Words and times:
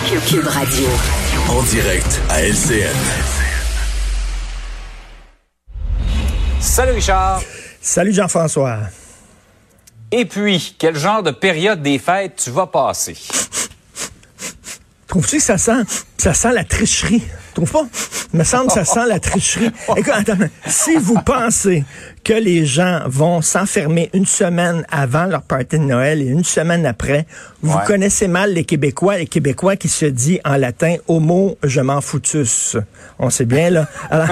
Cube 0.00 0.48
Radio. 0.48 0.88
En 1.48 1.62
direct 1.62 2.20
à 2.28 2.42
LCN. 2.42 2.96
Salut 6.58 6.92
Richard. 6.92 7.40
Salut 7.80 8.12
Jean-François. 8.12 8.78
Et 10.10 10.24
puis, 10.24 10.74
quel 10.80 10.96
genre 10.96 11.22
de 11.22 11.30
période 11.30 11.80
des 11.80 12.00
fêtes 12.00 12.42
tu 12.42 12.50
vas 12.50 12.66
passer? 12.66 13.16
Trouves-tu 15.06 15.36
que 15.36 15.42
ça 15.42 15.58
sent, 15.58 15.84
ça 16.16 16.32
sent 16.34 16.52
la 16.52 16.64
tricherie? 16.64 17.22
Trouve 17.54 17.70
pas? 17.70 17.86
Il 18.32 18.38
me 18.38 18.44
semble 18.44 18.66
que 18.68 18.72
ça 18.72 18.84
sent 18.84 19.06
la 19.08 19.20
tricherie. 19.20 19.70
Écoute, 19.96 20.12
attends, 20.14 20.36
si 20.66 20.96
vous 20.96 21.20
pensez 21.20 21.84
que 22.24 22.32
les 22.32 22.64
gens 22.66 23.02
vont 23.06 23.42
s'enfermer 23.42 24.10
une 24.12 24.26
semaine 24.26 24.84
avant 24.90 25.26
leur 25.26 25.42
party 25.42 25.78
de 25.78 25.84
Noël 25.84 26.20
et 26.22 26.26
une 26.26 26.42
semaine 26.44 26.84
après, 26.86 27.26
vous 27.62 27.76
Ouais. 27.76 27.84
connaissez 27.86 28.26
mal 28.28 28.52
les 28.54 28.64
Québécois, 28.64 29.18
les 29.18 29.26
Québécois 29.26 29.76
qui 29.76 29.88
se 29.88 30.06
dit 30.06 30.40
en 30.44 30.56
latin 30.56 30.96
homo 31.06 31.58
je 31.62 31.80
m'en 31.80 32.00
foutus. 32.00 32.76
On 33.18 33.30
sait 33.30 33.44
bien, 33.44 33.70
là. 33.70 33.86
Alors, 34.10 34.28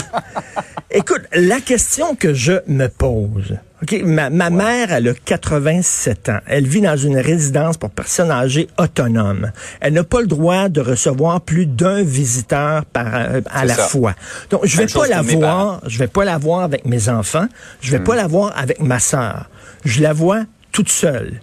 écoute, 0.90 1.22
la 1.34 1.60
question 1.60 2.14
que 2.16 2.34
je 2.34 2.54
me 2.66 2.88
pose, 2.88 3.56
OK, 3.82 4.00
ma, 4.04 4.30
ma 4.30 4.48
mère, 4.50 4.92
elle 4.92 5.08
a 5.08 5.14
87 5.14 6.28
ans. 6.28 6.38
Elle 6.46 6.66
vit 6.66 6.80
dans 6.80 6.96
une 6.96 7.18
résidence 7.18 7.76
pour 7.76 7.90
personnes 7.90 8.30
âgées 8.30 8.68
autonomes. 8.78 9.50
Elle 9.80 9.94
n'a 9.94 10.04
pas 10.04 10.20
le 10.20 10.28
droit 10.28 10.68
de 10.68 10.80
recevoir 10.80 11.40
plus 11.40 11.66
d'un 11.72 12.02
visiteur 12.02 12.84
par, 12.86 13.14
euh, 13.14 13.40
à 13.50 13.64
la 13.64 13.74
ça. 13.74 13.88
fois. 13.88 14.14
Donc, 14.50 14.60
je 14.64 14.76
vais 14.76 14.84
Même 14.84 14.92
pas 14.92 15.06
la 15.08 15.22
voir, 15.22 15.80
je 15.86 15.98
vais 15.98 16.06
pas 16.06 16.24
la 16.24 16.38
voir 16.38 16.60
avec 16.60 16.84
mes 16.84 17.08
enfants, 17.08 17.46
je 17.80 17.90
vais 17.90 18.00
pas 18.00 18.14
la 18.14 18.26
voir 18.26 18.52
avec 18.56 18.80
ma 18.80 18.98
sœur. 18.98 19.48
Je 19.84 20.02
la 20.02 20.12
vois 20.12 20.44
toute 20.70 20.88
seule. 20.88 21.40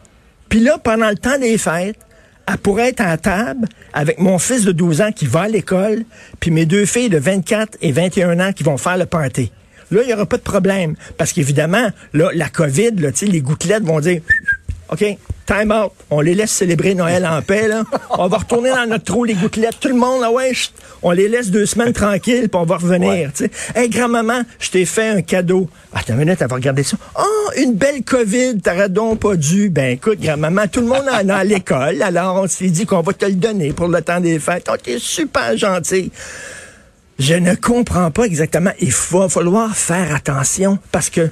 Puis 0.50 0.59
là, 0.59 0.77
pendant 0.77 1.09
le 1.09 1.17
temps 1.17 1.38
des 1.38 1.57
fêtes, 1.57 2.00
elle 2.47 2.57
pourrait 2.57 2.89
être 2.89 3.02
à 3.02 3.17
table 3.17 3.67
avec 3.94 4.19
mon 4.19 4.39
fils 4.39 4.63
de 4.63 4.72
12 4.72 5.02
ans 5.02 5.11
qui 5.11 5.27
va 5.27 5.41
à 5.41 5.47
l'école, 5.47 6.03
puis 6.39 6.50
mes 6.50 6.66
deux 6.66 6.85
filles 6.85 7.09
de 7.09 7.19
24 7.19 7.77
et 7.81 7.91
21 7.91 8.39
ans 8.39 8.53
qui 8.53 8.63
vont 8.63 8.77
faire 8.77 8.97
le 8.97 9.05
party. 9.05 9.52
Là, 9.91 10.02
il 10.03 10.07
n'y 10.07 10.13
aura 10.13 10.25
pas 10.25 10.38
de 10.38 10.44
problème. 10.44 10.95
Parce 11.17 11.33
qu'évidemment, 11.33 11.89
là, 12.13 12.30
la 12.33 12.50
COVID, 12.50 12.91
là, 12.97 13.09
les 13.22 13.41
gouttelettes 13.41 13.83
vont 13.83 14.00
dire 14.00 14.22
OK, 14.89 15.05
time 15.50 15.72
out. 15.72 15.92
On 16.11 16.22
les 16.22 16.36
laisse 16.36 16.52
célébrer 16.52 16.94
Noël 16.94 17.25
en 17.25 17.42
paix, 17.42 17.67
là. 17.67 17.83
On 18.11 18.28
va 18.28 18.38
retourner 18.38 18.69
dans 18.69 18.86
notre 18.86 19.05
trou, 19.05 19.23
les 19.23 19.33
gouttelettes. 19.33 19.80
Tout 19.80 19.88
le 19.88 19.95
monde, 19.95 20.22
là, 20.22 20.31
ouais, 20.31 20.53
chut, 20.53 20.72
on 21.02 21.11
les 21.11 21.28
laisse 21.28 21.50
deux 21.50 21.66
semaines 21.66 21.94
tranquilles, 21.94 22.50
puis 22.50 22.59
on 22.61 22.66
va 22.66 22.78
revenir, 22.78 23.09
Ouais. 23.09 23.30
Hey, 23.75 23.89
grand-maman, 23.89 24.44
je 24.59 24.69
t'ai 24.69 24.86
fait 24.86 25.09
un 25.09 25.22
cadeau. 25.22 25.67
Attends 25.94 26.14
une 26.14 26.19
minute, 26.19 26.38
elle 26.39 26.47
va 26.47 26.56
regarder 26.56 26.83
ça. 26.83 26.97
Oh, 27.17 27.50
une 27.58 27.73
belle 27.73 28.03
COVID, 28.03 28.61
t'aurais 28.61 28.89
donc 28.89 29.19
pas 29.19 29.36
dû. 29.36 29.69
Ben, 29.69 29.94
écoute, 29.94 30.19
grand-maman, 30.19 30.67
tout 30.67 30.81
le 30.81 30.88
monde 30.88 31.06
en 31.11 31.30
a 31.30 31.36
à 31.36 31.44
l'école, 31.44 32.02
alors 32.03 32.36
on 32.44 32.47
s'est 32.47 32.69
dit 32.69 32.86
qu'on 32.86 33.02
va 33.02 33.13
te 33.13 33.25
le 33.25 33.34
donner 33.34 33.73
pour 33.73 33.88
le 33.88 34.02
temps 34.02 34.19
des 34.19 34.38
fêtes. 34.38 34.69
Oh, 34.72 34.75
t'es 34.81 35.00
super 35.00 35.58
gentil. 35.58 36.11
Je 37.17 37.34
ne 37.34 37.56
comprends 37.56 38.11
pas 38.11 38.23
exactement. 38.23 38.72
Il 38.79 38.94
va 39.12 39.28
falloir 39.28 39.75
faire 39.75 40.13
attention 40.13 40.78
parce 40.91 41.09
que 41.09 41.29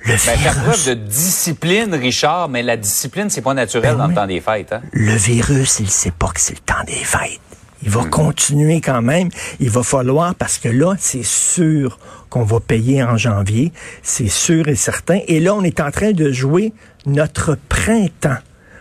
le 0.00 0.12
Ben, 0.12 0.18
faire 0.18 0.36
virus, 0.36 0.62
preuve 0.62 0.86
de 0.86 0.94
discipline, 0.94 1.94
Richard, 1.94 2.48
mais 2.48 2.62
la 2.62 2.76
discipline, 2.76 3.30
c'est 3.30 3.42
pas 3.42 3.54
naturel 3.54 3.92
Ben 3.92 3.98
dans 3.98 4.06
le 4.08 4.14
temps 4.14 4.26
des 4.26 4.40
fêtes. 4.40 4.72
Hein? 4.72 4.82
le 4.92 5.14
virus, 5.14 5.80
il 5.80 5.90
sait 5.90 6.12
pas 6.12 6.28
que 6.28 6.40
c'est 6.40 6.54
le 6.54 6.60
temps 6.60 6.84
des 6.86 6.92
fêtes. 6.92 7.40
Il 7.82 7.90
va 7.90 8.04
continuer 8.04 8.80
quand 8.80 9.02
même. 9.02 9.28
Il 9.60 9.70
va 9.70 9.82
falloir, 9.82 10.34
parce 10.34 10.58
que 10.58 10.68
là, 10.68 10.94
c'est 10.98 11.24
sûr 11.24 11.98
qu'on 12.28 12.42
va 12.42 12.58
payer 12.58 13.04
en 13.04 13.16
janvier. 13.16 13.72
C'est 14.02 14.28
sûr 14.28 14.68
et 14.68 14.74
certain. 14.74 15.20
Et 15.28 15.38
là, 15.38 15.54
on 15.54 15.62
est 15.62 15.80
en 15.80 15.90
train 15.90 16.10
de 16.10 16.32
jouer 16.32 16.72
notre 17.06 17.56
printemps. 17.68 18.38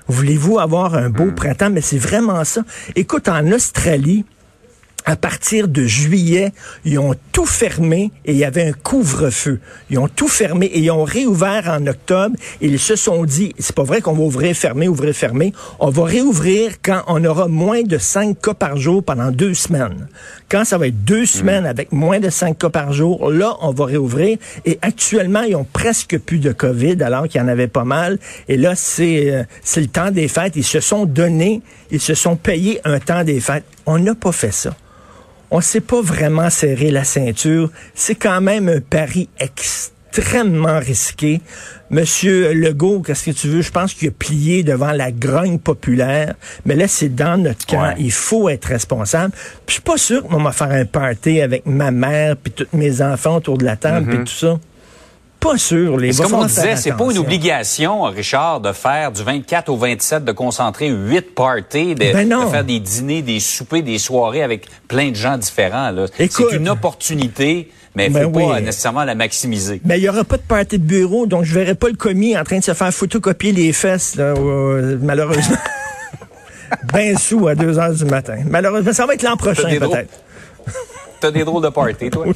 Voulez-vous 0.08 0.58
avoir 0.58 0.96
un 0.96 1.10
beau 1.10 1.32
printemps? 1.32 1.70
Mais 1.70 1.82
c'est 1.82 1.98
vraiment 1.98 2.44
ça. 2.44 2.62
Écoute, 2.96 3.28
en 3.30 3.52
Australie, 3.52 4.26
à 5.08 5.16
partir 5.16 5.70
de 5.70 5.86
juillet, 5.86 6.52
ils 6.84 7.00
ont 7.00 7.16
tout 7.32 7.46
fermé 7.46 8.12
et 8.26 8.34
il 8.34 8.38
y 8.38 8.44
avait 8.44 8.68
un 8.68 8.74
couvre-feu. 8.74 9.62
Ils 9.90 9.98
ont 10.00 10.10
tout 10.10 10.28
fermé 10.28 10.66
et 10.66 10.80
ils 10.80 10.92
ont 10.92 11.06
réouvert 11.06 11.70
en 11.70 11.88
octobre. 11.88 12.36
Ils 12.60 12.78
se 12.78 12.98
sont 12.98 13.24
dit, 13.24 13.54
c'est 13.58 13.74
pas 13.74 13.84
vrai 13.84 14.02
qu'on 14.02 14.12
va 14.12 14.24
ouvrir, 14.24 14.54
fermer, 14.54 14.90
ouvrir, 14.90 15.16
fermer. 15.16 15.54
On 15.80 15.92
va 15.92 16.04
réouvrir 16.04 16.74
quand 16.84 17.04
on 17.08 17.24
aura 17.24 17.48
moins 17.48 17.84
de 17.84 17.98
5 17.98 18.42
cas 18.42 18.54
par 18.54 18.76
jour 18.76 19.02
pendant 19.02 19.32
deux 19.32 19.54
semaines. 19.54 20.10
Quand 20.50 20.66
ça 20.66 20.78
va 20.78 20.88
être 20.88 21.06
deux 21.06 21.26
semaines 21.26 21.66
avec 21.66 21.94
moins 21.94 22.20
de 22.20 22.30
5 22.30 22.58
cas 22.58 22.70
par 22.70 22.92
jour, 22.92 23.32
là, 23.32 23.56
on 23.62 23.72
va 23.72 23.86
réouvrir. 23.86 24.38
Et 24.66 24.78
actuellement, 24.82 25.44
ils 25.44 25.56
ont 25.56 25.68
presque 25.72 26.20
plus 26.20 26.40
de 26.40 26.52
COVID 26.52 27.02
alors 27.02 27.30
qu'il 27.30 27.40
y 27.40 27.44
en 27.44 27.48
avait 27.48 27.70
pas 27.70 27.86
mal. 27.86 28.20
Et 28.50 28.58
là, 28.58 28.76
c'est 28.76 29.32
euh, 29.32 29.44
c'est 29.64 29.80
le 29.80 29.88
temps 29.88 30.12
des 30.12 30.28
fêtes. 30.28 30.58
Ils 30.58 30.66
se 30.66 30.82
sont 30.82 31.06
donnés, 31.06 31.62
ils 31.92 32.02
se 32.02 32.14
sont 32.14 32.36
payés 32.36 32.82
un 32.84 33.00
temps 33.00 33.24
des 33.24 33.40
fêtes. 33.40 33.64
On 33.86 34.00
n'a 34.00 34.14
pas 34.14 34.34
fait 34.34 34.52
ça 34.52 34.76
on 35.52 35.62
s'est 35.62 35.82
pas 35.82 36.02
vraiment 36.02 36.50
serré 36.50 36.92
la 36.92 37.04
ceinture. 37.04 37.72
C'est 37.94 38.16
quand 38.16 38.42
même 38.42 38.68
un 38.70 38.82
pari 38.82 39.30
extrêmement 39.40 40.80
risqué. 40.80 41.42
Monsieur 41.90 42.54
Legault, 42.54 43.02
qu'est-ce 43.02 43.26
que 43.26 43.32
tu 43.32 43.48
veux? 43.48 43.62
Je 43.62 43.72
pense 43.72 43.94
qu'il 43.94 44.10
a 44.10 44.12
plié 44.12 44.64
devant 44.64 44.92
la 44.92 45.12
grogne 45.12 45.58
populaire. 45.58 46.36
Mais 46.66 46.76
là, 46.76 46.88
c'est 46.88 47.10
dans 47.10 47.42
notre 47.42 47.66
camp. 47.66 47.82
Ouais. 47.82 47.96
Il 47.98 48.12
faut 48.12 48.50
être 48.50 48.66
responsable. 48.66 49.34
Puis 49.34 49.68
je 49.68 49.74
suis 49.74 49.82
pas 49.82 49.98
sûr 49.98 50.24
qu'on 50.24 50.44
va 50.44 50.52
faire 50.52 50.72
un 50.72 50.86
party 50.86 51.40
avec 51.42 51.66
ma 51.66 51.92
mère 51.92 52.36
puis 52.36 52.52
tous 52.52 52.68
mes 52.74 53.02
enfants 53.02 53.38
autour 53.38 53.58
de 53.58 53.66
la 53.66 53.78
table 53.78 54.08
puis 54.08 54.20
tout 54.20 54.34
ça. 54.34 54.60
Pas 55.48 55.58
sûr. 55.58 55.98
Les 55.98 56.14
comme 56.14 56.34
on 56.34 56.46
disait, 56.46 56.76
c'est 56.76 56.92
pas 56.92 57.06
une 57.10 57.18
obligation, 57.18 58.04
Richard, 58.04 58.60
de 58.62 58.72
faire 58.72 59.12
du 59.12 59.24
24 59.24 59.70
au 59.70 59.78
27, 59.78 60.26
de 60.26 60.32
concentrer 60.32 60.90
huit 60.90 61.34
parties, 61.34 61.96
de, 61.96 62.14
Ben 62.14 62.28
de 62.28 62.50
faire 62.50 62.64
des 62.64 62.80
dîners, 62.80 63.22
des 63.22 63.40
soupers, 63.40 63.82
des 63.82 63.98
soirées 63.98 64.44
avec 64.44 64.68
plein 64.88 65.10
de 65.10 65.16
gens 65.16 65.38
différents. 65.38 65.94
C'est 66.18 66.54
une 66.54 66.70
opportunité, 66.70 67.72
mais 67.96 68.08
il 68.08 68.14
Ben 68.14 68.24
faut 68.26 68.32
pas 68.32 68.56
oui. 68.56 68.62
nécessairement 68.62 69.04
la 69.04 69.16
maximiser. 69.16 69.82
Mais 69.86 69.98
il 70.00 70.02
n'y 70.02 70.10
aura 70.10 70.24
pas 70.24 70.38
de 70.38 70.42
party 70.42 70.80
de 70.80 70.84
bureau, 70.84 71.26
donc 71.28 71.44
je 71.44 71.54
verrai 71.54 71.76
pas 71.76 71.88
le 71.88 71.96
commis 71.96 72.38
en 72.38 72.44
train 72.44 72.60
de 72.60 72.64
se 72.64 72.74
faire 72.74 72.94
photocopier 72.94 73.52
les 73.52 73.72
fesses, 73.74 74.16
là, 74.16 74.34
euh, 74.38 74.98
malheureusement. 75.02 75.58
ben 76.94 77.18
sous 77.18 77.48
à 77.48 77.56
2 77.56 77.80
heures 77.80 77.94
du 77.94 78.06
matin. 78.06 78.38
Malheureusement, 78.50 78.94
ça 78.94 79.06
va 79.06 79.14
être 79.14 79.24
l'an 79.24 79.38
prochain, 79.38 79.70
peut-être. 79.80 80.10
T'as 81.20 81.32
des 81.32 81.44
drôles 81.44 81.64
de 81.64 81.70
party, 81.70 82.10
toi? 82.10 82.26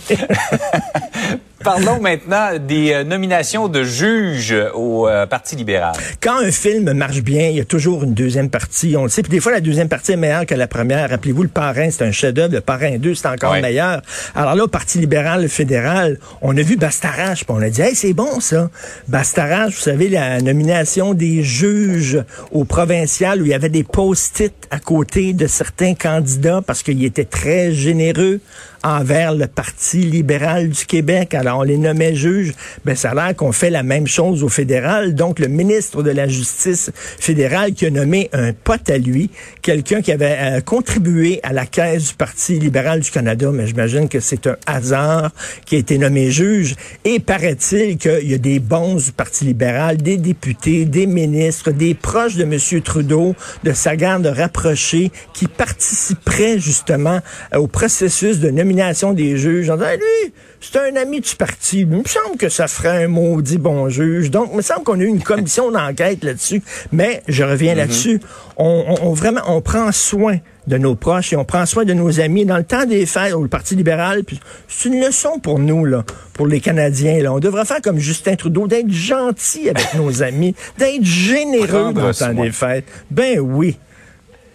Parlons 1.63 2.01
maintenant 2.01 2.57
des 2.57 2.91
euh, 2.91 3.03
nominations 3.03 3.67
de 3.67 3.83
juges 3.83 4.55
au 4.73 5.07
euh, 5.07 5.27
Parti 5.27 5.55
libéral. 5.55 5.93
Quand 6.19 6.39
un 6.39 6.49
film 6.49 6.91
marche 6.93 7.21
bien, 7.21 7.49
il 7.49 7.57
y 7.57 7.59
a 7.59 7.65
toujours 7.65 8.03
une 8.03 8.15
deuxième 8.15 8.49
partie. 8.49 8.95
On 8.97 9.03
le 9.03 9.09
sait. 9.09 9.21
Puis 9.21 9.29
des 9.29 9.39
fois, 9.39 9.51
la 9.51 9.61
deuxième 9.61 9.87
partie 9.87 10.13
est 10.13 10.17
meilleure 10.17 10.47
que 10.47 10.55
la 10.55 10.67
première. 10.67 11.11
Rappelez-vous, 11.11 11.43
le 11.43 11.49
parrain, 11.49 11.89
c'est 11.91 12.03
un 12.03 12.11
chef-d'œuvre. 12.11 12.55
Le 12.55 12.61
parrain 12.61 12.97
2, 12.97 13.13
c'est 13.13 13.27
encore 13.27 13.51
Ouais. 13.51 13.61
meilleur. 13.61 14.01
Alors 14.33 14.55
là, 14.55 14.63
au 14.63 14.67
Parti 14.67 14.97
libéral 14.97 15.47
fédéral, 15.49 16.17
on 16.41 16.57
a 16.57 16.61
vu 16.63 16.77
Bastarache, 16.77 17.45
puis 17.45 17.55
on 17.55 17.61
a 17.61 17.69
dit, 17.69 17.81
hey, 17.81 17.93
c'est 17.93 18.13
bon, 18.13 18.39
ça. 18.39 18.71
Bastarache, 19.07 19.75
vous 19.75 19.81
savez, 19.81 20.09
la 20.09 20.41
nomination 20.41 21.13
des 21.13 21.43
juges 21.43 22.23
au 22.51 22.63
provincial 22.63 23.39
où 23.39 23.45
il 23.45 23.51
y 23.51 23.53
avait 23.53 23.69
des 23.69 23.83
post-it 23.83 24.53
à 24.71 24.79
côté 24.79 25.33
de 25.33 25.45
certains 25.45 25.93
candidats 25.93 26.61
parce 26.65 26.81
qu'ils 26.81 27.05
étaient 27.05 27.25
très 27.25 27.71
généreux 27.71 28.39
envers 28.83 29.35
le 29.35 29.45
Parti 29.45 29.99
libéral 29.99 30.69
du 30.69 30.85
Québec. 30.87 31.20
Alors, 31.33 31.59
on 31.59 31.63
les 31.63 31.77
nommait 31.77 32.15
juges. 32.15 32.53
Ben, 32.85 32.95
ça 32.95 33.11
a 33.11 33.13
l'air 33.13 33.35
qu'on 33.35 33.51
fait 33.51 33.69
la 33.69 33.83
même 33.83 34.07
chose 34.07 34.43
au 34.43 34.49
fédéral. 34.49 35.15
Donc, 35.15 35.39
le 35.39 35.47
ministre 35.47 36.03
de 36.03 36.11
la 36.11 36.27
Justice 36.27 36.91
fédérale 36.95 37.73
qui 37.73 37.85
a 37.85 37.89
nommé 37.89 38.29
un 38.33 38.53
pote 38.53 38.89
à 38.89 38.97
lui, 38.97 39.29
quelqu'un 39.61 40.01
qui 40.01 40.11
avait 40.11 40.37
euh, 40.39 40.61
contribué 40.61 41.39
à 41.43 41.53
la 41.53 41.65
caisse 41.65 42.09
du 42.09 42.13
Parti 42.15 42.59
libéral 42.59 42.99
du 43.01 43.11
Canada, 43.11 43.49
mais 43.53 43.67
j'imagine 43.67 44.09
que 44.09 44.19
c'est 44.19 44.47
un 44.47 44.57
hasard 44.65 45.31
qui 45.65 45.75
a 45.75 45.79
été 45.79 45.97
nommé 45.97 46.31
juge. 46.31 46.75
Et 47.05 47.19
paraît-il 47.19 47.97
qu'il 47.97 48.29
y 48.29 48.33
a 48.33 48.37
des 48.37 48.59
bons 48.59 48.95
du 48.95 49.11
Parti 49.11 49.45
libéral, 49.45 49.97
des 49.97 50.17
députés, 50.17 50.85
des 50.85 51.05
ministres, 51.05 51.71
des 51.71 51.93
proches 51.93 52.35
de 52.35 52.43
M. 52.43 52.81
Trudeau, 52.81 53.35
de 53.63 53.73
sa 53.73 53.95
garde 53.95 54.25
rapprochée, 54.25 55.11
qui 55.33 55.47
participeraient 55.47 56.59
justement 56.59 57.19
au 57.55 57.67
processus 57.67 58.39
de 58.39 58.49
nomination 58.49 59.13
des 59.13 59.37
juges. 59.37 59.69
Ah, 59.69 59.95
lui, 59.95 60.33
C'est 60.63 60.77
un 60.77 60.95
ami 60.95 61.21
du 61.21 61.35
parti. 61.35 61.79
Il 61.79 61.87
me 61.87 62.03
semble 62.05 62.37
que 62.37 62.47
ça 62.47 62.67
ferait 62.67 63.03
un 63.05 63.07
maudit 63.07 63.57
bon 63.57 63.89
juge. 63.89 64.29
Donc, 64.29 64.49
il 64.51 64.57
me 64.57 64.61
semble 64.61 64.83
qu'on 64.83 64.99
a 64.99 65.03
eu 65.03 65.07
une 65.07 65.23
commission 65.23 65.71
d'enquête 65.71 66.23
là-dessus. 66.23 66.61
Mais 66.91 67.23
je 67.27 67.43
reviens 67.43 67.73
là-dessus. 67.73 68.21
On, 68.57 68.85
on- 69.01 69.07
on 69.07 69.13
vraiment, 69.13 69.41
on 69.47 69.61
prend 69.61 69.91
soin 69.91 70.37
de 70.67 70.77
nos 70.77 70.93
proches 70.93 71.33
et 71.33 71.35
on 71.35 71.43
prend 71.45 71.65
soin 71.65 71.83
de 71.83 71.93
nos 71.93 72.19
amis. 72.19 72.45
Dans 72.45 72.57
le 72.57 72.63
temps 72.63 72.85
des 72.85 73.07
fêtes, 73.07 73.33
au 73.33 73.47
Parti 73.47 73.75
libéral, 73.75 74.21
c'est 74.67 74.89
une 74.89 75.03
leçon 75.03 75.39
pour 75.39 75.57
nous, 75.57 75.83
là, 75.83 76.05
pour 76.33 76.45
les 76.45 76.59
Canadiens. 76.59 77.23
Là. 77.23 77.33
On 77.33 77.39
devrait 77.39 77.65
faire 77.65 77.81
comme 77.81 77.97
Justin 77.97 78.35
Trudeau, 78.35 78.67
d'être 78.67 78.91
gentil 78.91 79.67
avec 79.67 79.93
nos 79.95 80.21
amis, 80.21 80.53
d'être 80.77 81.03
généreux 81.03 81.65
Prendre 81.67 81.93
dans 82.01 82.07
le 82.09 82.13
temps 82.13 82.33
soin. 82.33 82.33
des 82.35 82.51
fêtes. 82.51 82.85
Ben 83.09 83.39
oui. 83.39 83.79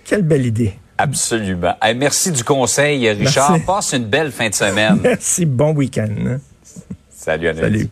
Quelle 0.05 0.23
belle 0.23 0.47
idée. 0.47 0.75
Absolument. 0.99 1.75
Hey, 1.83 1.95
merci 1.95 2.33
du 2.33 2.43
conseil, 2.43 3.09
Richard. 3.11 3.51
Merci. 3.53 3.67
Passe 3.67 3.93
une 3.93 4.05
belle 4.07 4.33
fin 4.33 4.49
de 4.49 4.55
semaine. 4.55 4.99
Merci, 5.03 5.45
bon 5.45 5.73
week-end. 5.75 6.09
hein. 6.27 6.41
Salut, 7.11 7.49
Annette. 7.49 7.63
Salut. 7.65 7.89